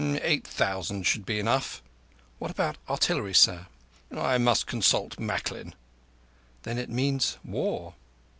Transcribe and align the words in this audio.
Eight 0.23 0.47
thousand 0.47 1.03
should 1.03 1.27
be 1.27 1.37
enough." 1.39 1.83
"What 2.39 2.49
about 2.49 2.77
artillery, 2.89 3.35
sir?" 3.35 3.67
"I 4.11 4.39
must 4.39 4.65
consult 4.65 5.19
Macklin." 5.19 5.75
"Then 6.63 6.79
it 6.79 6.89
means 6.89 7.37
war?" 7.45 7.93